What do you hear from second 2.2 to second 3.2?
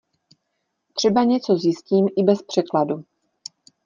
bez překladu.